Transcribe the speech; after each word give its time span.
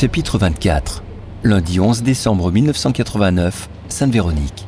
Chapitre 0.00 0.38
24 0.38 1.02
Lundi 1.44 1.78
11 1.78 2.02
décembre 2.02 2.50
1989, 2.50 3.68
Sainte-Véronique. 3.88 4.66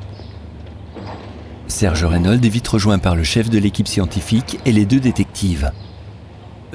Serge 1.69 2.05
Reynolds 2.05 2.45
est 2.45 2.51
vite 2.51 2.69
rejoint 2.69 2.99
par 2.99 3.17
le 3.17 3.25
chef 3.25 3.49
de 3.49 3.57
l'équipe 3.57 3.89
scientifique 3.89 4.59
et 4.67 4.73
les 4.73 4.85
deux 4.85 5.01
détectives. 5.01 5.73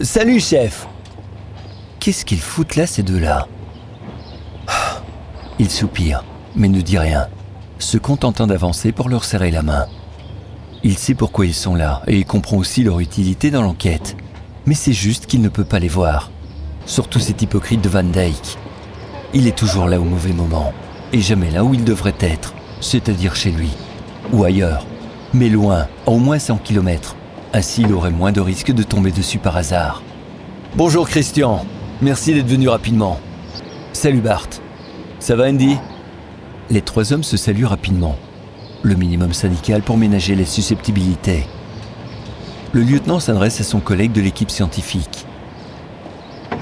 Salut, 0.02 0.40
chef 0.40 0.88
Qu'est-ce 2.00 2.26
qu'ils 2.26 2.40
foutent 2.40 2.78
là, 2.78 2.88
ces 2.88 3.04
deux-là? 3.04 3.48
Il 5.60 5.70
soupire, 5.70 6.24
mais 6.56 6.68
ne 6.68 6.82
dit 6.82 6.98
rien, 6.98 7.28
se 7.78 8.00
contentant 8.00 8.48
d'avancer 8.48 8.92
pour 8.92 9.08
leur 9.08 9.24
serrer 9.24 9.52
la 9.52 9.62
main. 9.62 9.86
Il 10.82 10.98
sait 10.98 11.14
pourquoi 11.14 11.46
ils 11.46 11.54
sont 11.54 11.76
là 11.76 12.02
et 12.08 12.18
il 12.18 12.26
comprend 12.26 12.58
aussi 12.58 12.82
leur 12.82 13.02
utilité 13.02 13.52
dans 13.52 13.62
l'enquête. 13.62 14.18
Mais 14.66 14.74
c'est 14.74 14.94
juste 14.94 15.28
qu'il 15.28 15.42
ne 15.42 15.50
peut 15.50 15.64
pas 15.64 15.78
les 15.78 15.90
voir. 15.90 16.32
Surtout 16.88 17.20
cet 17.20 17.42
hypocrite 17.42 17.82
de 17.82 17.90
Van 17.90 18.02
Dyke. 18.02 18.58
Il 19.34 19.46
est 19.46 19.58
toujours 19.58 19.88
là 19.88 20.00
au 20.00 20.06
mauvais 20.06 20.32
moment 20.32 20.74
et 21.12 21.20
jamais 21.20 21.52
là 21.52 21.66
où 21.66 21.74
il 21.74 21.84
devrait 21.84 22.16
être, 22.22 22.54
c'est-à-dire 22.80 23.36
chez 23.36 23.52
lui 23.52 23.70
ou 24.32 24.46
ailleurs, 24.46 24.86
mais 25.34 25.50
loin, 25.50 25.88
au 26.06 26.18
moins 26.18 26.40
100 26.40 26.60
km. 26.60 27.18
Ainsi, 27.54 27.82
il 27.82 27.94
aurait 27.94 28.12
moins 28.12 28.32
de 28.32 28.40
risques 28.40 28.72
de 28.72 28.84
tomber 28.84 29.12
dessus 29.12 29.38
par 29.38 29.58
hasard. 29.58 30.02
Bonjour 30.78 31.10
Christian, 31.10 31.66
merci 32.02 32.34
d'être 32.34 32.48
venu 32.48 32.70
rapidement. 32.70 33.20
Salut 33.92 34.22
Bart. 34.22 34.48
Ça 35.20 35.36
va 35.36 35.50
Andy? 35.50 35.76
Les 36.70 36.82
trois 36.82 37.12
hommes 37.12 37.24
se 37.24 37.36
saluent 37.36 37.66
rapidement. 37.66 38.16
Le 38.82 38.96
minimum 38.96 39.34
syndical 39.34 39.82
pour 39.82 39.98
ménager 39.98 40.36
les 40.36 40.46
susceptibilités. 40.46 41.46
Le 42.72 42.82
lieutenant 42.82 43.20
s'adresse 43.20 43.60
à 43.60 43.66
son 43.66 43.82
collègue 43.82 44.14
de 44.14 44.22
l'équipe 44.22 44.52
scientifique. 44.52 45.27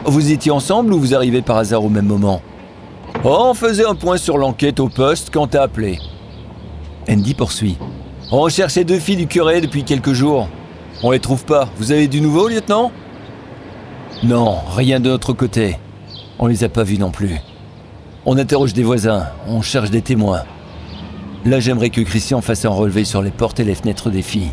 Vous 0.05 0.31
étiez 0.31 0.51
ensemble 0.51 0.93
ou 0.93 0.99
vous 0.99 1.15
arrivez 1.15 1.41
par 1.41 1.57
hasard 1.57 1.83
au 1.83 1.89
même 1.89 2.05
moment 2.05 2.41
on 3.23 3.53
faisait 3.53 3.85
un 3.85 3.95
point 3.95 4.17
sur 4.17 4.37
l'enquête 4.37 4.79
au 4.79 4.87
poste 4.87 5.29
quand 5.33 5.47
t'as 5.47 5.63
appelé. 5.63 5.99
Andy 7.09 7.33
poursuit. 7.33 7.77
On 8.31 8.47
cherchait 8.49 8.83
deux 8.83 8.99
filles 8.99 9.17
du 9.17 9.27
curé 9.27 9.61
depuis 9.61 9.83
quelques 9.83 10.13
jours. 10.13 10.47
On 11.03 11.11
les 11.11 11.19
trouve 11.19 11.45
pas. 11.45 11.69
Vous 11.77 11.91
avez 11.91 12.07
du 12.07 12.21
nouveau, 12.21 12.47
lieutenant? 12.47 12.91
Non, 14.23 14.57
rien 14.75 14.99
de 14.99 15.09
notre 15.09 15.33
côté. 15.33 15.77
On 16.39 16.47
les 16.47 16.63
a 16.63 16.69
pas 16.69 16.83
vues 16.83 16.97
non 16.97 17.11
plus. 17.11 17.37
On 18.25 18.37
interroge 18.37 18.73
des 18.73 18.83
voisins, 18.83 19.27
on 19.47 19.61
cherche 19.61 19.91
des 19.91 20.01
témoins. 20.01 20.43
Là, 21.45 21.59
j'aimerais 21.59 21.91
que 21.91 22.01
Christian 22.01 22.41
fasse 22.41 22.65
un 22.65 22.69
relevé 22.69 23.05
sur 23.05 23.21
les 23.21 23.31
portes 23.31 23.59
et 23.59 23.63
les 23.63 23.75
fenêtres 23.75 24.09
des 24.09 24.23
filles. 24.23 24.51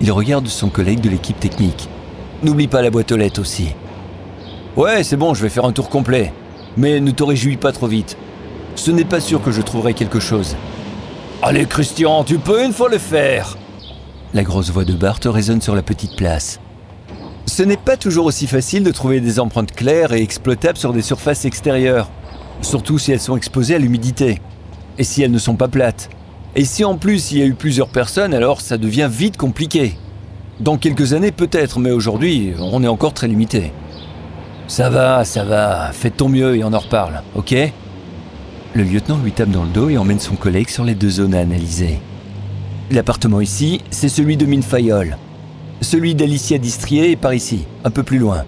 Il 0.00 0.10
regarde 0.10 0.46
son 0.46 0.68
collègue 0.68 1.00
de 1.00 1.10
l'équipe 1.10 1.38
technique. 1.38 1.88
N'oublie 2.42 2.68
pas 2.68 2.82
la 2.82 2.90
boîte 2.90 3.12
aux 3.12 3.16
lettres 3.16 3.40
aussi. 3.40 3.68
Ouais, 4.76 5.02
c'est 5.04 5.16
bon, 5.16 5.32
je 5.32 5.40
vais 5.40 5.48
faire 5.48 5.64
un 5.64 5.72
tour 5.72 5.88
complet. 5.88 6.34
Mais 6.76 7.00
ne 7.00 7.10
te 7.10 7.22
réjouis 7.22 7.56
pas 7.56 7.72
trop 7.72 7.86
vite. 7.86 8.18
Ce 8.74 8.90
n'est 8.90 9.06
pas 9.06 9.20
sûr 9.20 9.42
que 9.42 9.50
je 9.50 9.62
trouverai 9.62 9.94
quelque 9.94 10.20
chose. 10.20 10.54
Allez, 11.42 11.64
Christian, 11.64 12.24
tu 12.24 12.36
peux 12.36 12.62
une 12.62 12.74
fois 12.74 12.90
le 12.90 12.98
faire 12.98 13.56
La 14.34 14.42
grosse 14.42 14.68
voix 14.68 14.84
de 14.84 14.92
Bart 14.92 15.18
résonne 15.24 15.62
sur 15.62 15.74
la 15.74 15.80
petite 15.80 16.14
place. 16.14 16.60
Ce 17.46 17.62
n'est 17.62 17.78
pas 17.78 17.96
toujours 17.96 18.26
aussi 18.26 18.46
facile 18.46 18.84
de 18.84 18.90
trouver 18.90 19.20
des 19.20 19.40
empreintes 19.40 19.72
claires 19.72 20.12
et 20.12 20.20
exploitables 20.20 20.76
sur 20.76 20.92
des 20.92 21.00
surfaces 21.00 21.46
extérieures, 21.46 22.10
surtout 22.60 22.98
si 22.98 23.12
elles 23.12 23.20
sont 23.20 23.36
exposées 23.36 23.76
à 23.76 23.78
l'humidité, 23.78 24.42
et 24.98 25.04
si 25.04 25.22
elles 25.22 25.30
ne 25.30 25.38
sont 25.38 25.56
pas 25.56 25.68
plates. 25.68 26.10
Et 26.54 26.66
si 26.66 26.84
en 26.84 26.98
plus 26.98 27.32
il 27.32 27.38
y 27.38 27.42
a 27.42 27.46
eu 27.46 27.54
plusieurs 27.54 27.88
personnes, 27.88 28.34
alors 28.34 28.60
ça 28.60 28.76
devient 28.76 29.08
vite 29.10 29.38
compliqué. 29.38 29.96
Dans 30.60 30.76
quelques 30.76 31.14
années 31.14 31.32
peut-être, 31.32 31.78
mais 31.78 31.92
aujourd'hui 31.92 32.52
on 32.58 32.84
est 32.84 32.88
encore 32.88 33.14
très 33.14 33.28
limité. 33.28 33.72
Ça 34.68 34.90
va, 34.90 35.24
ça 35.24 35.44
va, 35.44 35.90
fais 35.92 36.10
ton 36.10 36.28
mieux 36.28 36.56
et 36.56 36.64
on 36.64 36.72
en 36.72 36.78
reparle, 36.78 37.22
ok? 37.34 37.54
Le 38.74 38.82
lieutenant 38.82 39.18
lui 39.18 39.32
tape 39.32 39.50
dans 39.50 39.62
le 39.62 39.70
dos 39.70 39.88
et 39.88 39.96
emmène 39.96 40.18
son 40.18 40.34
collègue 40.34 40.68
sur 40.68 40.84
les 40.84 40.94
deux 40.94 41.08
zones 41.08 41.34
à 41.34 41.40
analyser. 41.40 42.00
L'appartement 42.90 43.40
ici, 43.40 43.80
c'est 43.90 44.08
celui 44.08 44.36
de 44.36 44.44
Mine 44.44 44.62
Fayol. 44.62 45.16
Celui 45.80 46.14
d'Alicia 46.14 46.58
Distrier 46.58 47.12
est 47.12 47.16
par 47.16 47.32
ici, 47.32 47.64
un 47.84 47.90
peu 47.90 48.02
plus 48.02 48.18
loin. 48.18 48.44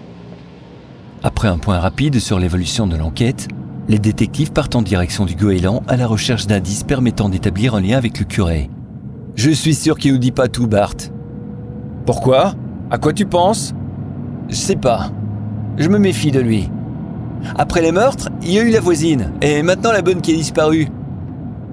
Après 1.23 1.47
un 1.47 1.57
point 1.57 1.79
rapide 1.79 2.19
sur 2.19 2.37
l'évolution 2.37 2.85
de 2.85 2.95
l'enquête, 2.95 3.47
les 3.87 3.99
détectives 3.99 4.51
partent 4.51 4.75
en 4.75 4.81
direction 4.81 5.25
du 5.25 5.35
goéland 5.35 5.83
à 5.87 5.97
la 5.97 6.05
recherche 6.05 6.47
d'indices 6.47 6.83
permettant 6.83 7.29
d'établir 7.29 7.75
un 7.75 7.81
lien 7.81 7.97
avec 7.97 8.19
le 8.19 8.25
curé. 8.25 8.69
Je 9.35 9.51
suis 9.51 9.73
sûr 9.73 9.97
qu'il 9.97 10.13
nous 10.13 10.19
dit 10.19 10.31
pas 10.31 10.47
tout, 10.47 10.67
Bart. 10.67 10.95
Pourquoi? 12.05 12.55
À 12.91 12.97
quoi 12.97 13.13
tu 13.13 13.25
penses? 13.25 13.73
Je 14.49 14.55
sais 14.55 14.75
pas. 14.75 15.11
Je 15.79 15.87
me 15.87 15.97
méfie 15.97 16.31
de 16.31 16.41
lui. 16.41 16.69
Après 17.57 17.81
les 17.81 17.93
meurtres, 17.93 18.27
il 18.41 18.51
y 18.51 18.59
a 18.59 18.63
eu 18.63 18.69
la 18.69 18.81
voisine, 18.81 19.31
et 19.41 19.63
maintenant 19.63 19.93
la 19.93 20.01
bonne 20.01 20.19
qui 20.19 20.33
est 20.33 20.35
disparue. 20.35 20.89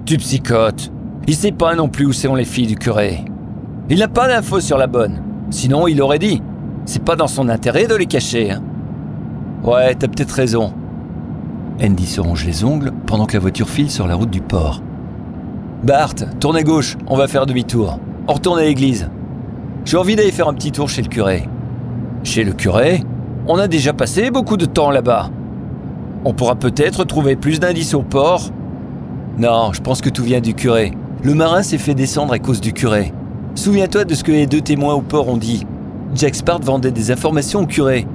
Tu 0.05 0.15
psychote. 0.15 0.93
Il 1.27 1.35
sait 1.35 1.51
pas 1.51 1.75
non 1.75 1.89
plus 1.89 2.05
où 2.05 2.13
sont 2.13 2.35
les 2.35 2.45
filles 2.45 2.67
du 2.67 2.77
curé. 2.77 3.25
Il 3.89 3.99
n'a 3.99 4.07
pas 4.07 4.29
d'infos 4.29 4.61
sur 4.61 4.77
la 4.77 4.87
bonne. 4.87 5.21
Sinon, 5.49 5.87
il 5.89 6.01
aurait 6.01 6.19
dit. 6.19 6.41
C'est 6.85 7.03
pas 7.03 7.17
dans 7.17 7.27
son 7.27 7.49
intérêt 7.49 7.85
de 7.85 7.95
les 7.95 8.05
cacher. 8.05 8.51
Hein. 8.51 8.63
Ouais, 9.61 9.93
t'as 9.93 10.07
peut-être 10.07 10.31
raison. 10.31 10.71
Andy 11.83 12.05
se 12.05 12.21
ronge 12.21 12.45
les 12.45 12.63
ongles 12.63 12.93
pendant 13.07 13.25
que 13.25 13.33
la 13.33 13.39
voiture 13.39 13.67
file 13.67 13.91
sur 13.91 14.07
la 14.07 14.15
route 14.15 14.29
du 14.29 14.39
port. 14.39 14.81
Bart, 15.83 16.15
tourne 16.39 16.55
à 16.55 16.63
gauche, 16.63 16.95
on 17.07 17.17
va 17.17 17.27
faire 17.27 17.45
demi-tour. 17.45 17.99
On 18.29 18.33
retourne 18.33 18.59
à 18.59 18.63
l'église. 18.63 19.09
J'ai 19.83 19.97
envie 19.97 20.15
d'aller 20.15 20.31
faire 20.31 20.47
un 20.47 20.53
petit 20.53 20.71
tour 20.71 20.87
chez 20.87 21.01
le 21.01 21.09
curé. 21.09 21.49
Chez 22.23 22.45
le 22.45 22.53
curé 22.53 23.03
on 23.47 23.57
a 23.57 23.67
déjà 23.67 23.93
passé 23.93 24.29
beaucoup 24.29 24.57
de 24.57 24.65
temps 24.65 24.91
là-bas. 24.91 25.29
On 26.25 26.33
pourra 26.33 26.55
peut-être 26.55 27.05
trouver 27.05 27.35
plus 27.35 27.59
d'indices 27.59 27.93
au 27.93 28.01
port. 28.01 28.49
Non, 29.37 29.71
je 29.71 29.81
pense 29.81 30.01
que 30.01 30.09
tout 30.09 30.23
vient 30.23 30.41
du 30.41 30.53
curé. 30.53 30.91
Le 31.23 31.33
marin 31.33 31.63
s'est 31.63 31.77
fait 31.77 31.95
descendre 31.95 32.33
à 32.33 32.39
cause 32.39 32.59
du 32.59 32.73
curé. 32.73 33.13
Souviens-toi 33.55 34.03
de 34.03 34.13
ce 34.13 34.23
que 34.23 34.31
les 34.31 34.47
deux 34.47 34.61
témoins 34.61 34.93
au 34.93 35.01
port 35.01 35.29
ont 35.29 35.37
dit. 35.37 35.65
Jack 36.13 36.35
Spart 36.35 36.63
vendait 36.63 36.91
des 36.91 37.11
informations 37.11 37.61
au 37.61 37.65
curé. 37.65 38.05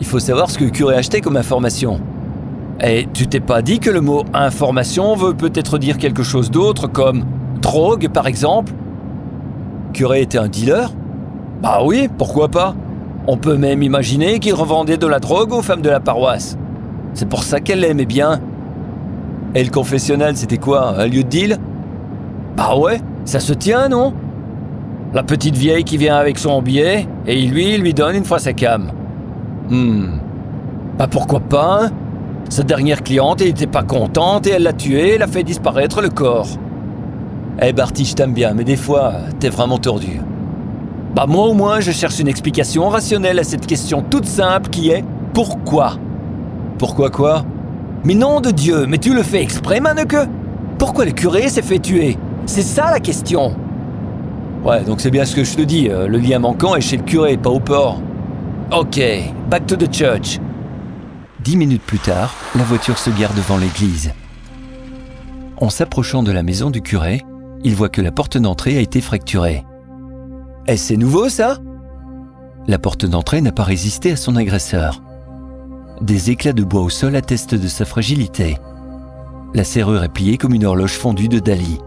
Il 0.00 0.06
faut 0.06 0.18
savoir 0.18 0.50
ce 0.50 0.58
que 0.58 0.64
le 0.64 0.70
curé 0.70 0.96
achetait 0.96 1.20
comme 1.20 1.36
information. 1.36 2.00
Et 2.82 3.08
tu 3.12 3.26
t'es 3.26 3.40
pas 3.40 3.62
dit 3.62 3.78
que 3.78 3.90
le 3.90 4.00
mot 4.00 4.24
information 4.34 5.14
veut 5.14 5.34
peut-être 5.34 5.78
dire 5.78 5.96
quelque 5.96 6.22
chose 6.22 6.50
d'autre 6.50 6.88
comme 6.88 7.24
drogue 7.62 8.08
par 8.08 8.26
exemple? 8.26 8.74
Curé 9.92 10.22
était 10.22 10.38
un 10.38 10.48
dealer? 10.48 10.90
Bah 11.62 11.80
oui, 11.84 12.08
pourquoi 12.18 12.48
pas? 12.48 12.74
On 13.26 13.36
peut 13.36 13.56
même 13.56 13.82
imaginer 13.82 14.38
qu'il 14.38 14.54
revendait 14.54 14.96
de 14.96 15.06
la 15.06 15.18
drogue 15.18 15.52
aux 15.52 15.62
femmes 15.62 15.82
de 15.82 15.90
la 15.90 16.00
paroisse. 16.00 16.58
C'est 17.14 17.28
pour 17.28 17.42
ça 17.42 17.60
qu'elle 17.60 17.80
l'aimait 17.80 18.06
bien. 18.06 18.40
Et 19.54 19.62
le 19.62 19.70
confessionnal, 19.70 20.36
c'était 20.36 20.58
quoi 20.58 20.98
Un 20.98 21.06
lieu 21.06 21.22
de 21.22 21.28
deal? 21.28 21.58
Bah 22.56 22.76
ouais, 22.76 23.00
ça 23.24 23.40
se 23.40 23.52
tient, 23.52 23.88
non? 23.88 24.12
La 25.12 25.22
petite 25.22 25.56
vieille 25.56 25.84
qui 25.84 25.96
vient 25.96 26.16
avec 26.16 26.38
son 26.38 26.60
billet, 26.60 27.06
et 27.26 27.40
lui, 27.40 27.74
il 27.74 27.80
lui 27.80 27.94
donne 27.94 28.16
une 28.16 28.24
fois 28.24 28.40
sa 28.40 28.52
cam. 28.52 28.90
Hmm. 29.70 30.18
Bah 30.98 31.06
pourquoi 31.08 31.40
pas, 31.40 31.84
hein? 31.84 31.90
Sa 32.50 32.62
dernière 32.62 33.02
cliente, 33.02 33.40
elle 33.40 33.48
était 33.48 33.66
pas 33.66 33.82
contente 33.82 34.46
et 34.46 34.50
elle 34.50 34.64
l'a 34.64 34.72
tué, 34.72 35.14
elle 35.14 35.22
a 35.22 35.26
fait 35.26 35.42
disparaître 35.42 36.02
le 36.02 36.10
corps. 36.10 36.48
Eh 37.62 37.72
Barty, 37.72 38.04
je 38.04 38.14
t'aime 38.14 38.34
bien, 38.34 38.52
mais 38.54 38.64
des 38.64 38.76
fois, 38.76 39.14
t'es 39.40 39.48
vraiment 39.48 39.78
tordu. 39.78 40.20
Bah 41.14 41.26
moi 41.28 41.46
au 41.46 41.54
moins 41.54 41.78
je 41.78 41.92
cherche 41.92 42.18
une 42.18 42.26
explication 42.26 42.88
rationnelle 42.88 43.38
à 43.38 43.44
cette 43.44 43.66
question 43.66 44.02
toute 44.02 44.26
simple 44.26 44.68
qui 44.70 44.90
est 44.90 45.04
pourquoi? 45.32 45.96
Pourquoi 46.78 47.10
quoi? 47.10 47.44
Mais 48.04 48.14
nom 48.14 48.40
de 48.40 48.50
Dieu, 48.50 48.86
mais 48.86 48.98
tu 48.98 49.14
le 49.14 49.22
fais 49.22 49.40
exprès, 49.40 49.80
Maneke? 49.80 50.16
Pourquoi 50.76 51.04
le 51.04 51.12
curé 51.12 51.48
s'est 51.48 51.62
fait 51.62 51.78
tuer? 51.78 52.18
C'est 52.46 52.62
ça 52.62 52.90
la 52.90 52.98
question 52.98 53.56
Ouais, 54.64 54.82
donc 54.82 55.00
c'est 55.00 55.10
bien 55.10 55.24
ce 55.24 55.36
que 55.36 55.44
je 55.44 55.54
te 55.54 55.62
dis, 55.62 55.88
euh, 55.88 56.08
le 56.08 56.18
lien 56.18 56.38
manquant 56.40 56.74
est 56.74 56.80
chez 56.80 56.96
le 56.96 57.04
curé, 57.04 57.36
pas 57.36 57.50
au 57.50 57.60
port. 57.60 58.00
Ok, 58.72 59.00
back 59.48 59.66
to 59.66 59.76
the 59.76 59.92
church. 59.94 60.40
Dix 61.44 61.56
minutes 61.56 61.82
plus 61.82 61.98
tard, 61.98 62.34
la 62.56 62.64
voiture 62.64 62.98
se 62.98 63.10
gare 63.10 63.34
devant 63.34 63.56
l'église. 63.56 64.12
En 65.58 65.70
s'approchant 65.70 66.22
de 66.22 66.32
la 66.32 66.42
maison 66.42 66.70
du 66.70 66.82
curé, 66.82 67.22
il 67.62 67.74
voit 67.74 67.88
que 67.88 68.00
la 68.00 68.10
porte 68.10 68.36
d'entrée 68.36 68.76
a 68.76 68.80
été 68.80 69.00
fracturée. 69.00 69.64
Est-ce 70.66 70.88
c'est 70.88 70.96
nouveau 70.96 71.28
ça? 71.28 71.58
La 72.66 72.78
porte 72.78 73.04
d'entrée 73.04 73.42
n'a 73.42 73.52
pas 73.52 73.64
résisté 73.64 74.12
à 74.12 74.16
son 74.16 74.34
agresseur. 74.34 75.02
Des 76.00 76.30
éclats 76.30 76.54
de 76.54 76.64
bois 76.64 76.80
au 76.80 76.88
sol 76.88 77.16
attestent 77.16 77.54
de 77.54 77.68
sa 77.68 77.84
fragilité. 77.84 78.56
La 79.52 79.64
serrure 79.64 80.02
est 80.02 80.08
pliée 80.08 80.38
comme 80.38 80.54
une 80.54 80.64
horloge 80.64 80.94
fondue 80.94 81.28
de 81.28 81.38
Dali. 81.38 81.78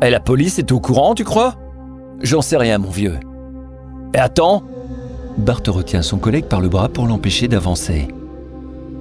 Et 0.00 0.08
la 0.08 0.18
police 0.18 0.58
est 0.58 0.72
au 0.72 0.80
courant, 0.80 1.14
tu 1.14 1.24
crois? 1.24 1.56
J'en 2.22 2.40
sais 2.40 2.56
rien, 2.56 2.78
mon 2.78 2.90
vieux. 2.90 3.20
Et 4.14 4.18
attends 4.18 4.62
Bart 5.36 5.60
retient 5.66 6.02
son 6.02 6.18
collègue 6.18 6.46
par 6.46 6.62
le 6.62 6.68
bras 6.70 6.88
pour 6.88 7.06
l'empêcher 7.06 7.48
d'avancer. 7.48 8.08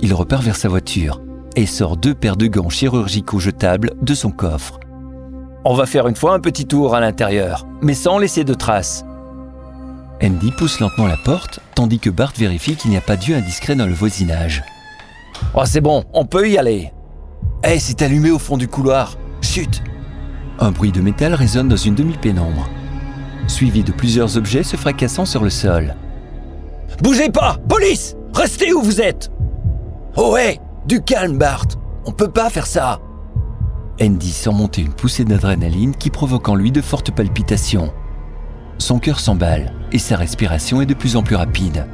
Il 0.01 0.13
repart 0.13 0.43
vers 0.43 0.57
sa 0.57 0.67
voiture 0.67 1.21
et 1.55 1.65
sort 1.65 1.95
deux 1.95 2.13
paires 2.13 2.37
de 2.37 2.47
gants 2.47 2.69
chirurgicaux 2.69 3.39
jetables 3.39 3.93
de 4.01 4.13
son 4.13 4.29
coffre. 4.29 4.79
On 5.65 5.73
va 5.73 5.85
faire 5.85 6.07
une 6.07 6.15
fois 6.15 6.33
un 6.33 6.39
petit 6.39 6.65
tour 6.65 6.95
à 6.95 6.99
l'intérieur, 6.99 7.65
mais 7.81 7.93
sans 7.93 8.19
laisser 8.19 8.43
de 8.43 8.53
traces. 8.53 9.05
Andy 10.23 10.51
pousse 10.51 10.79
lentement 10.79 11.07
la 11.07 11.17
porte, 11.17 11.59
tandis 11.75 11.99
que 11.99 12.09
Bart 12.09 12.33
vérifie 12.35 12.75
qu'il 12.75 12.91
n'y 12.91 12.97
a 12.97 13.01
pas 13.01 13.15
d'yeux 13.15 13.35
indiscret 13.35 13.75
dans 13.75 13.85
le 13.85 13.93
voisinage. 13.93 14.63
Oh, 15.53 15.63
c'est 15.65 15.81
bon, 15.81 16.03
on 16.13 16.25
peut 16.25 16.49
y 16.49 16.57
aller. 16.57 16.91
Eh, 17.63 17.79
c'est 17.79 18.01
allumé 18.01 18.31
au 18.31 18.39
fond 18.39 18.57
du 18.57 18.67
couloir. 18.67 19.15
Chut 19.41 19.83
Un 20.59 20.71
bruit 20.71 20.91
de 20.91 21.01
métal 21.01 21.33
résonne 21.33 21.67
dans 21.67 21.75
une 21.75 21.95
demi-pénombre, 21.95 22.67
suivi 23.47 23.83
de 23.83 23.91
plusieurs 23.91 24.37
objets 24.37 24.63
se 24.63 24.77
fracassant 24.77 25.25
sur 25.25 25.43
le 25.43 25.49
sol. 25.49 25.95
Bougez 27.01 27.29
pas 27.29 27.57
Police 27.67 28.15
Restez 28.33 28.73
où 28.73 28.81
vous 28.81 29.01
êtes 29.01 29.29
Oh 30.15 30.33
ouais 30.33 30.59
Du 30.85 31.01
calme, 31.01 31.37
Bart 31.37 31.65
On 32.05 32.11
peut 32.11 32.29
pas 32.29 32.49
faire 32.49 32.65
ça 32.65 32.99
Andy 34.01 34.31
sent 34.31 34.51
monter 34.51 34.81
une 34.81 34.93
poussée 34.93 35.25
d'adrénaline 35.25 35.95
qui 35.95 36.09
provoque 36.09 36.49
en 36.49 36.55
lui 36.55 36.71
de 36.71 36.81
fortes 36.81 37.11
palpitations. 37.11 37.91
Son 38.77 38.99
cœur 38.99 39.19
s'emballe 39.19 39.73
et 39.91 39.97
sa 39.97 40.17
respiration 40.17 40.81
est 40.81 40.85
de 40.85 40.93
plus 40.93 41.15
en 41.15 41.23
plus 41.23 41.35
rapide. 41.35 41.87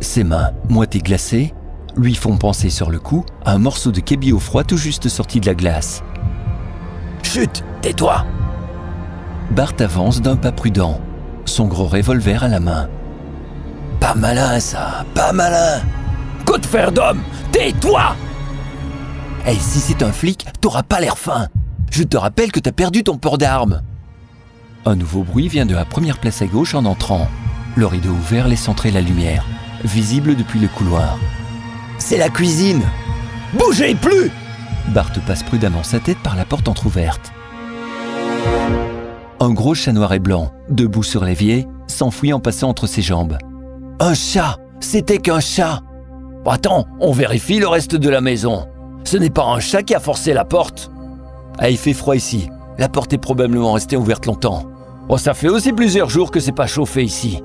Ses 0.00 0.24
mains, 0.24 0.52
moitié 0.68 1.00
glacées, 1.00 1.52
lui 1.96 2.14
font 2.14 2.38
penser 2.38 2.70
sur 2.70 2.90
le 2.90 2.98
coup 2.98 3.24
à 3.44 3.52
un 3.52 3.58
morceau 3.58 3.92
de 3.92 4.00
cabillaud 4.00 4.38
froid 4.38 4.64
tout 4.64 4.78
juste 4.78 5.08
sorti 5.08 5.40
de 5.40 5.46
la 5.46 5.54
glace. 5.54 6.02
Chut 7.22 7.64
Tais-toi 7.82 8.24
Bart 9.50 9.74
avance 9.80 10.22
d'un 10.22 10.36
pas 10.36 10.52
prudent, 10.52 11.00
son 11.44 11.66
gros 11.66 11.86
revolver 11.86 12.44
à 12.44 12.48
la 12.48 12.60
main. 12.60 12.88
Pas 13.98 14.14
malin 14.14 14.58
ça, 14.60 15.04
pas 15.14 15.32
malin 15.32 15.82
Coup 16.46 16.56
de 16.56 16.66
fer 16.66 16.92
d'homme 16.92 17.20
Tais-toi 17.52 18.14
Eh, 19.46 19.54
si 19.54 19.80
c'est 19.80 20.02
un 20.02 20.12
flic, 20.12 20.46
t'auras 20.60 20.82
pas 20.82 21.00
l'air 21.00 21.16
fin 21.16 21.48
Je 21.90 22.02
te 22.02 22.16
rappelle 22.16 22.52
que 22.52 22.60
t'as 22.60 22.72
perdu 22.72 23.02
ton 23.02 23.16
port 23.16 23.38
d'armes 23.38 23.82
Un 24.84 24.96
nouveau 24.96 25.22
bruit 25.22 25.48
vient 25.48 25.66
de 25.66 25.74
la 25.74 25.84
première 25.84 26.18
place 26.18 26.42
à 26.42 26.46
gauche 26.46 26.74
en 26.74 26.84
entrant. 26.84 27.28
Le 27.76 27.86
rideau 27.86 28.10
ouvert 28.10 28.48
laisse 28.48 28.68
entrer 28.68 28.90
la 28.90 29.00
lumière, 29.00 29.46
visible 29.84 30.36
depuis 30.36 30.60
le 30.60 30.68
couloir. 30.68 31.18
C'est 31.98 32.18
la 32.18 32.28
cuisine 32.28 32.82
Bougez 33.54 33.94
plus 33.94 34.30
Bart 34.88 35.10
passe 35.26 35.42
prudemment 35.42 35.82
sa 35.82 36.00
tête 36.00 36.18
par 36.18 36.36
la 36.36 36.44
porte 36.44 36.68
entr'ouverte. 36.68 37.32
Un 39.40 39.50
gros 39.50 39.74
chat 39.74 39.92
noir 39.92 40.12
et 40.12 40.18
blanc, 40.18 40.52
debout 40.68 41.02
sur 41.02 41.24
l'évier, 41.24 41.66
s'enfuit 41.86 42.32
en 42.32 42.40
passant 42.40 42.68
entre 42.68 42.86
ses 42.86 43.02
jambes. 43.02 43.38
Un 44.00 44.14
chat 44.14 44.58
C'était 44.80 45.18
qu'un 45.18 45.40
chat 45.40 45.80
Attends, 46.46 46.86
on 47.00 47.12
vérifie 47.12 47.58
le 47.58 47.68
reste 47.68 47.96
de 47.96 48.08
la 48.08 48.20
maison. 48.20 48.66
Ce 49.04 49.16
n'est 49.16 49.30
pas 49.30 49.44
un 49.44 49.60
chat 49.60 49.82
qui 49.82 49.94
a 49.94 50.00
forcé 50.00 50.32
la 50.32 50.44
porte. 50.44 50.90
Ah, 51.58 51.70
il 51.70 51.76
fait 51.76 51.92
froid 51.92 52.16
ici. 52.16 52.48
La 52.78 52.88
porte 52.88 53.12
est 53.12 53.18
probablement 53.18 53.72
restée 53.72 53.96
ouverte 53.96 54.26
longtemps. 54.26 54.64
Oh, 55.08 55.18
ça 55.18 55.34
fait 55.34 55.48
aussi 55.48 55.72
plusieurs 55.72 56.08
jours 56.08 56.30
que 56.30 56.40
c'est 56.40 56.52
pas 56.52 56.66
chauffé 56.66 57.02
ici. 57.02 57.42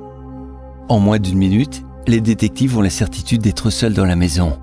En 0.88 1.00
moins 1.00 1.19
d'une 1.19 1.38
minute, 1.38 1.84
les 2.07 2.22
détectives 2.22 2.78
ont 2.78 2.81
la 2.81 2.90
certitude 2.90 3.42
d'être 3.42 3.69
seuls 3.69 3.94
dans 3.94 4.06
la 4.06 4.16
maison. 4.16 4.57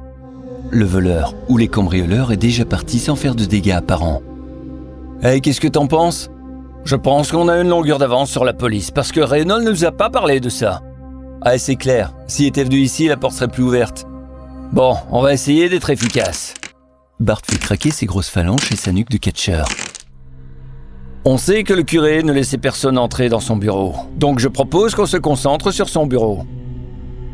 Le 0.71 0.85
voleur 0.85 1.35
ou 1.49 1.59
les 1.59 1.69
cambrioleurs 1.69 2.33
est 2.33 2.37
déjà 2.37 2.65
parti 2.65 2.99
sans 2.99 3.17
faire 3.17 3.35
de 3.35 3.45
dégâts 3.45 3.73
apparents. 3.73 4.23
Hey, 5.23 5.41
qu'est-ce 5.41 5.61
que 5.61 5.69
t'en 5.69 5.87
penses? 5.87 6.31
Je 6.85 6.97
pense 6.97 7.31
qu'on 7.31 7.49
a 7.49 7.61
une 7.61 7.69
longueur 7.69 7.99
d'avance 7.99 8.31
sur 8.31 8.45
la 8.45 8.53
police 8.53 8.91
parce 8.91 9.13
que 9.13 9.21
Reynolds 9.21 9.65
ne 9.65 9.71
nous 9.71 9.85
a 9.85 9.93
pas 9.93 10.11
parlé 10.11 10.41
de 10.41 10.49
ça. 10.49 10.81
Ah, 11.43 11.59
c'est 11.59 11.77
clair. 11.77 12.15
S'il 12.29 12.47
était 12.47 12.65
venu 12.65 12.79
ici, 12.79 13.09
la 13.09 13.17
porte 13.17 13.35
serait 13.35 13.49
plus 13.49 13.65
ouverte. 13.65 14.07
Bon, 14.73 14.97
on 15.11 15.21
va 15.21 15.35
essayer 15.35 15.69
d'être 15.69 15.91
efficace. 15.91 16.55
Bart 17.23 17.41
fait 17.49 17.59
craquer 17.59 17.91
ses 17.93 18.07
grosses 18.07 18.29
phalanges 18.29 18.71
et 18.73 18.77
sa 18.77 18.93
nuque 18.93 19.11
de 19.11 19.17
catcheur. 19.17 19.69
On 21.25 21.39
sait 21.39 21.63
que 21.63 21.73
le 21.73 21.85
curé 21.85 22.25
ne 22.25 22.33
laissait 22.33 22.59
personne 22.59 22.99
entrer 22.99 23.29
dans 23.29 23.39
son 23.39 23.57
bureau, 23.57 23.95
donc 24.17 24.41
je 24.41 24.49
propose 24.49 24.97
qu'on 24.97 25.07
se 25.07 25.17
concentre 25.17 25.71
sur 25.71 25.89
son 25.89 26.07
bureau. 26.07 26.45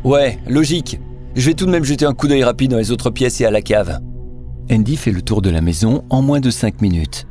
Ouais, 0.03 0.37
logique. 0.47 0.99
Je 1.35 1.47
vais 1.47 1.55
tout 1.55 1.65
de 1.65 1.71
même 1.71 1.83
jeter 1.83 2.05
un 2.05 2.13
coup 2.13 2.27
d'œil 2.27 2.43
rapide 2.43 2.71
dans 2.71 2.77
les 2.77 2.91
autres 2.91 3.09
pièces 3.09 3.41
et 3.41 3.45
à 3.45 3.51
la 3.51 3.63
cave. 3.63 3.99
Andy 4.71 4.95
fait 4.95 5.11
le 5.11 5.23
tour 5.23 5.41
de 5.41 5.49
la 5.49 5.61
maison 5.61 6.03
en 6.11 6.21
moins 6.21 6.39
de 6.39 6.51
5 6.51 6.81
minutes. 6.81 7.25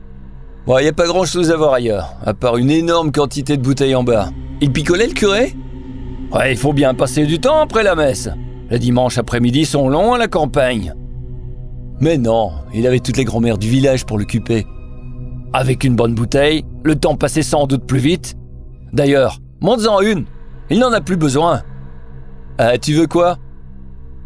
Bon, 0.67 0.79
y 0.79 0.89
a 0.89 0.93
pas 0.93 1.07
grand 1.07 1.25
chose 1.25 1.53
à 1.53 1.57
voir 1.57 1.75
ailleurs, 1.75 2.17
à 2.27 2.35
part 2.35 2.57
une 2.57 2.73
énorme 2.73 3.13
quantité 3.13 3.57
de 3.57 3.63
bouteilles 3.63 3.95
en 3.95 4.03
bas. 4.03 4.31
Il 4.61 4.73
picolait 4.73 5.07
le 5.07 5.15
curé? 5.15 5.55
Ouais, 6.33 6.53
il 6.53 6.59
faut 6.59 6.73
bien 6.73 6.93
passer 6.93 7.25
du 7.25 7.39
temps 7.39 7.61
après 7.61 7.85
la 7.85 7.95
messe. 7.95 8.29
Les 8.69 8.81
dimanches 8.81 9.17
après-midi 9.17 9.65
sont 9.65 9.89
longs 9.89 10.13
à 10.13 10.19
la 10.19 10.27
campagne. 10.27 10.93
Mais 12.00 12.17
non, 12.17 12.53
il 12.73 12.87
avait 12.87 13.00
toutes 13.00 13.17
les 13.17 13.25
grand-mères 13.25 13.59
du 13.59 13.69
village 13.69 14.06
pour 14.06 14.19
l'occuper. 14.19 14.67
Avec 15.53 15.85
une 15.85 15.97
bonne 15.97 16.15
bouteille, 16.15 16.65
le 16.85 16.95
temps 16.95 17.17
passait 17.17 17.43
sans 17.43 17.67
doute 17.67 17.87
plus 17.87 17.99
vite. 17.99 18.37
D'ailleurs, 18.93 19.39
monte-en 19.61 20.00
une. 20.00 20.25
Il 20.71 20.79
n'en 20.79 20.93
a 20.93 21.00
plus 21.00 21.17
besoin. 21.17 21.62
Ah, 22.59 22.79
tu 22.79 22.95
veux 22.95 23.06
quoi? 23.06 23.39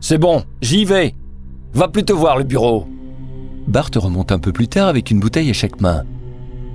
C'est 0.01 0.19
bon, 0.19 0.43
j'y 0.61 0.85
vais. 0.85 1.15
Va 1.73 1.89
plutôt 1.89 2.17
voir 2.17 2.37
le 2.37 2.45
bureau. 2.45 2.87
Bart 3.69 3.91
remonte 3.95 4.33
un 4.33 4.39
peu 4.39 4.53
plus 4.53 4.69
tard 4.69 4.89
avec 4.89 5.11
une 5.11 5.21
bouteille 5.21 5.51
à 5.51 5.55
chaque 5.55 5.81
main. 5.81 6.03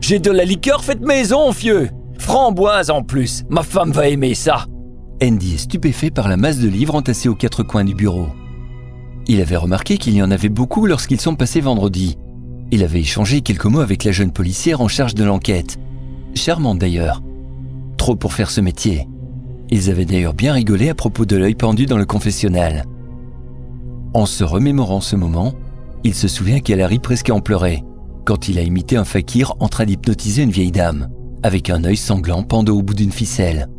J'ai 0.01 0.19
de 0.19 0.31
la 0.31 0.45
liqueur 0.45 0.83
faite 0.83 1.01
maison, 1.01 1.51
fieu. 1.51 1.89
Framboise 2.17 2.89
en 2.89 3.03
plus. 3.03 3.43
Ma 3.49 3.63
femme 3.63 3.91
va 3.91 4.07
aimer 4.07 4.33
ça. 4.33 4.65
Andy 5.21 5.55
est 5.55 5.57
stupéfait 5.57 6.11
par 6.11 6.29
la 6.29 6.37
masse 6.37 6.59
de 6.59 6.69
livres 6.69 6.95
entassés 6.95 7.29
aux 7.29 7.35
quatre 7.35 7.63
coins 7.63 7.83
du 7.83 7.93
bureau. 7.93 8.27
Il 9.27 9.41
avait 9.41 9.57
remarqué 9.57 9.97
qu'il 9.97 10.13
y 10.13 10.21
en 10.23 10.31
avait 10.31 10.49
beaucoup 10.49 10.85
lorsqu'ils 10.85 11.19
sont 11.19 11.35
passés 11.35 11.61
vendredi. 11.61 12.17
Il 12.71 12.83
avait 12.83 13.01
échangé 13.01 13.41
quelques 13.41 13.65
mots 13.65 13.81
avec 13.81 14.03
la 14.03 14.11
jeune 14.11 14.31
policière 14.31 14.81
en 14.81 14.87
charge 14.87 15.15
de 15.15 15.23
l'enquête. 15.23 15.77
Charmante 16.33 16.79
d'ailleurs. 16.79 17.21
Trop 17.97 18.15
pour 18.15 18.33
faire 18.33 18.49
ce 18.49 18.61
métier. 18.61 19.07
Ils 19.69 19.89
avaient 19.89 20.05
d'ailleurs 20.05 20.33
bien 20.33 20.53
rigolé 20.53 20.89
à 20.89 20.95
propos 20.95 21.25
de 21.25 21.35
l'œil 21.35 21.55
pendu 21.55 21.85
dans 21.85 21.97
le 21.97 22.05
confessionnal. 22.05 22.85
En 24.13 24.25
se 24.25 24.43
remémorant 24.43 25.01
ce 25.01 25.15
moment, 25.15 25.53
il 26.03 26.15
se 26.15 26.27
souvient 26.27 26.59
qu'elle 26.59 26.83
ri 26.83 26.99
presque 26.99 27.29
en 27.29 27.41
pleurer 27.41 27.83
quand 28.27 28.49
il 28.49 28.59
a 28.59 28.61
imité 28.61 28.97
un 28.97 29.05
fakir 29.05 29.53
en 29.61 29.69
train 29.69 29.85
d'hypnotiser 29.85 30.43
une 30.43 30.51
vieille 30.51 30.73
dame, 30.73 31.07
avec 31.43 31.69
un 31.69 31.85
œil 31.85 31.95
sanglant 31.95 32.43
pendu 32.43 32.71
au 32.71 32.81
bout 32.81 32.93
d'une 32.93 33.13
ficelle. 33.13 33.69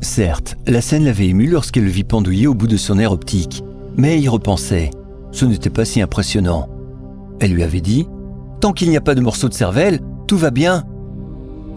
Certes, 0.00 0.56
la 0.68 0.80
scène 0.80 1.04
l'avait 1.04 1.26
ému 1.26 1.48
lorsqu'elle 1.48 1.82
le 1.82 1.90
vit 1.90 2.04
pendouillé 2.04 2.46
au 2.46 2.54
bout 2.54 2.68
de 2.68 2.76
son 2.76 3.00
air 3.00 3.10
optique, 3.10 3.64
mais 3.96 4.20
y 4.20 4.28
repensait. 4.28 4.90
Ce 5.30 5.44
n'était 5.44 5.70
pas 5.70 5.84
si 5.84 6.00
impressionnant. 6.00 6.68
Elle 7.40 7.52
lui 7.52 7.62
avait 7.62 7.80
dit 7.80 8.06
Tant 8.60 8.72
qu'il 8.72 8.90
n'y 8.90 8.96
a 8.96 9.00
pas 9.00 9.14
de 9.14 9.20
morceau 9.20 9.48
de 9.48 9.54
cervelle, 9.54 10.00
tout 10.26 10.36
va 10.36 10.50
bien. 10.50 10.84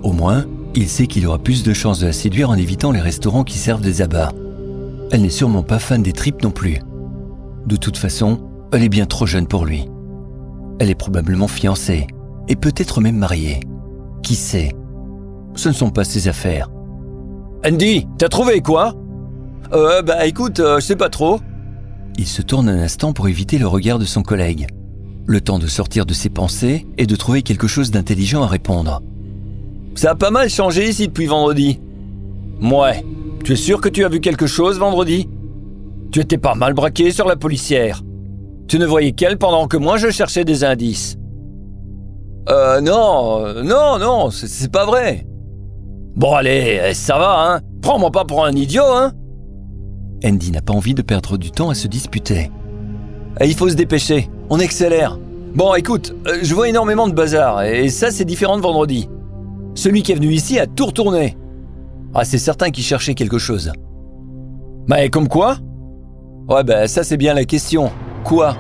Au 0.04 0.12
moins, 0.12 0.46
il 0.76 0.88
sait 0.88 1.08
qu'il 1.08 1.26
aura 1.26 1.40
plus 1.40 1.64
de 1.64 1.74
chances 1.74 2.00
de 2.00 2.06
la 2.06 2.14
séduire 2.14 2.50
en 2.50 2.56
évitant 2.56 2.92
les 2.92 3.00
restaurants 3.00 3.44
qui 3.44 3.58
servent 3.58 3.82
des 3.82 4.02
abats. 4.02 4.32
Elle 5.12 5.22
n'est 5.22 5.30
sûrement 5.30 5.64
pas 5.64 5.80
fan 5.80 6.04
des 6.04 6.14
tripes 6.14 6.44
non 6.44 6.52
plus. 6.52 6.80
De 7.66 7.76
toute 7.76 7.98
façon, 7.98 8.40
elle 8.72 8.84
est 8.84 8.90
bien 8.90 9.06
trop 9.06 9.26
jeune 9.26 9.48
pour 9.48 9.66
lui. 9.66 9.88
Elle 10.80 10.90
est 10.90 10.96
probablement 10.96 11.48
fiancée, 11.48 12.08
et 12.48 12.56
peut-être 12.56 13.02
même 13.02 13.18
mariée. 13.18 13.62
Qui 14.22 14.36
sait? 14.36 14.72
Ce 15.56 15.70
ne 15.70 15.74
sont 15.74 15.90
pas 15.90 16.04
ses 16.04 16.28
affaires. 16.28 16.70
Andy, 17.66 18.08
t'as 18.18 18.28
trouvé 18.28 18.62
quoi? 18.62 18.94
Euh, 19.74 20.02
bah 20.02 20.26
écoute, 20.26 20.60
euh, 20.60 20.80
je 20.80 20.86
sais 20.86 20.96
pas 20.96 21.10
trop. 21.10 21.40
Il 22.18 22.28
se 22.28 22.42
tourne 22.42 22.70
un 22.70 22.80
instant 22.80 23.12
pour 23.12 23.28
éviter 23.28 23.58
le 23.58 23.68
regard 23.68 24.00
de 24.00 24.06
son 24.06 24.24
collègue. 24.24 24.68
Le 25.26 25.42
temps 25.42 25.60
de 25.60 25.68
sortir 25.68 26.06
de 26.06 26.14
ses 26.14 26.30
pensées 26.30 26.86
et 26.98 27.06
de 27.06 27.16
trouver 27.16 27.42
quelque 27.42 27.68
chose 27.68 27.92
d'intelligent 27.92 28.44
à 28.44 28.48
répondre. 28.48 29.02
Ça 29.96 30.12
a 30.12 30.16
pas 30.16 30.32
mal 30.32 30.50
changé 30.50 30.88
ici 30.88 31.08
depuis 31.08 31.26
vendredi. 31.26 31.80
Ouais. 32.62 33.04
Tu 33.44 33.54
es 33.54 33.58
sûr 33.58 33.82
que 33.82 33.90
tu 33.90 34.06
as 34.06 34.10
vu 34.10 34.22
quelque 34.22 34.48
chose 34.48 34.80
vendredi? 34.80 35.30
Tu 36.12 36.20
étais 36.20 36.38
pas 36.38 36.56
mal 36.56 36.74
braqué 36.74 37.12
sur 37.12 37.28
la 37.28 37.36
policière. 37.36 38.02
Tu 38.68 38.80
ne 38.80 38.86
voyais 38.86 39.12
qu'elle 39.12 39.38
pendant 39.38 39.68
que 39.68 39.78
moi 39.78 39.98
je 39.98 40.10
cherchais 40.10 40.46
des 40.46 40.64
indices. 40.64 41.18
Euh, 42.50 42.80
non, 42.80 43.46
euh, 43.46 43.64
non, 43.64 43.98
non, 44.00 44.30
c'est 44.32 44.72
pas 44.72 44.86
vrai. 44.86 45.26
Bon 46.16 46.34
allez, 46.34 46.94
ça 46.94 47.18
va, 47.18 47.56
hein 47.56 47.62
Prends-moi 47.82 48.12
pas 48.12 48.24
pour 48.24 48.46
un 48.46 48.54
idiot, 48.54 48.86
hein 48.86 49.12
Andy 50.26 50.52
n'a 50.52 50.62
pas 50.62 50.74
envie 50.74 50.96
de 50.96 51.02
perdre 51.02 51.38
du 51.38 51.52
temps 51.52 51.70
à 51.70 51.76
se 51.76 51.88
disputer. 51.88 52.50
Eh, 53.40 53.48
il 53.48 53.54
faut 53.56 53.70
se 53.70 53.76
dépêcher, 53.76 54.30
on 54.50 54.60
accélère. 54.60 55.20
Bon, 55.54 55.76
écoute, 55.76 56.16
euh, 56.28 56.40
je 56.42 56.56
vois 56.56 56.68
énormément 56.68 57.08
de 57.08 57.14
bazar, 57.14 57.64
et 57.64 57.90
ça 57.90 58.12
c'est 58.12 58.26
différent 58.26 58.58
de 58.58 58.62
vendredi. 58.62 59.08
Celui 59.76 60.04
qui 60.04 60.12
est 60.12 60.16
venu 60.16 60.32
ici 60.32 60.58
a 60.60 60.68
tout 60.68 60.88
retourné. 60.88 61.38
Ah, 62.14 62.26
c'est 62.26 62.38
certain 62.38 62.72
qu'il 62.72 62.84
cherchait 62.84 63.14
quelque 63.14 63.38
chose. 63.38 63.72
Mais 64.88 65.10
comme 65.10 65.28
quoi? 65.28 65.58
Ouais, 66.50 66.64
bah 66.64 66.88
ça 66.88 67.04
c'est 67.04 67.18
bien 67.18 67.34
la 67.34 67.46
question. 67.46 67.92
Quoi? 68.24 68.56